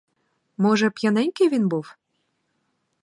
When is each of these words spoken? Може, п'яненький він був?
Може, 0.57 0.89
п'яненький 0.89 1.49
він 1.49 1.67
був? 1.67 1.95